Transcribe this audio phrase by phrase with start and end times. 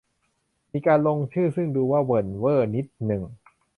[0.71, 3.21] มีการลงชื่อ ซึ่งดูว่าเวิ่นเว้อนิดหนึ่ง